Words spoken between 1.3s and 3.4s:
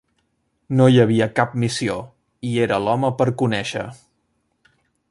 cap missió, i era l'home per